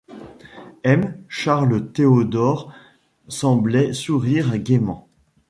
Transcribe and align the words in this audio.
M. 0.83 1.23
Charles 1.29 1.91
Théodore 1.93 2.73
semblait 3.27 3.93
sourire 3.93 4.57
gaiement. 4.57 5.07